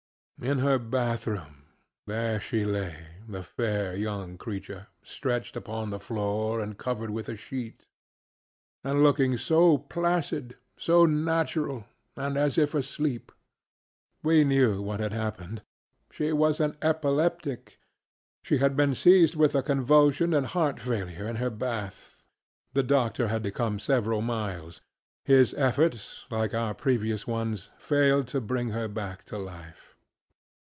In 0.41 0.57
her 0.57 0.79
bathroom 0.79 1.65
there 2.07 2.39
she 2.39 2.65
lay, 2.65 2.97
the 3.29 3.43
fair 3.43 3.95
young 3.95 4.39
creature, 4.39 4.87
stretched 5.03 5.55
upon 5.55 5.91
the 5.91 5.99
floor 5.99 6.59
and 6.59 6.79
covered 6.79 7.11
with 7.11 7.29
a 7.29 7.35
sheet. 7.35 7.85
And 8.83 9.03
looking 9.03 9.37
so 9.37 9.77
placid, 9.77 10.57
so 10.77 11.05
natural, 11.05 11.85
and 12.17 12.37
as 12.37 12.57
if 12.57 12.73
asleep. 12.73 13.31
We 14.23 14.43
knew 14.43 14.81
what 14.81 14.99
had 14.99 15.13
happened. 15.13 15.61
She 16.09 16.33
was 16.33 16.59
an 16.59 16.75
epileptic: 16.81 17.77
she 18.41 18.57
had 18.57 18.75
been 18.75 18.95
seized 18.95 19.35
with 19.35 19.53
a 19.53 19.61
convulsion 19.61 20.33
and 20.33 20.47
heart 20.47 20.79
failure 20.79 21.27
in 21.27 21.35
her 21.35 21.51
bath. 21.51 22.25
The 22.73 22.81
doctor 22.81 23.27
had 23.27 23.43
to 23.43 23.51
come 23.51 23.77
several 23.77 24.21
miles. 24.21 24.81
His 25.23 25.53
efforts, 25.53 26.25
like 26.31 26.55
our 26.55 26.73
previous 26.73 27.27
ones, 27.27 27.69
failed 27.77 28.25
to 28.29 28.41
bring 28.41 28.69
her 28.69 28.87
back 28.87 29.23
to 29.25 29.37
life. 29.37 29.89